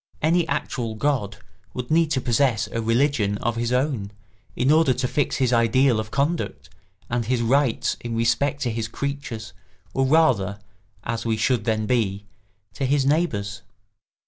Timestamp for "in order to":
4.55-5.07